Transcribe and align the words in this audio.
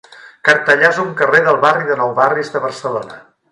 Cartellà 0.47 0.87
és 0.93 1.01
un 1.03 1.11
carrer 1.19 1.43
del 1.49 1.61
barri 1.67 1.87
de 1.91 1.99
Nou 2.01 2.17
Barris 2.23 2.53
de 2.57 2.65
Barcelona. 2.67 3.23